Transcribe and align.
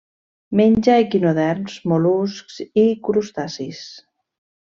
Menja 0.59 0.95
equinoderms, 1.01 1.75
mol·luscs 1.91 2.57
i 2.85 2.87
crustacis. 3.09 3.83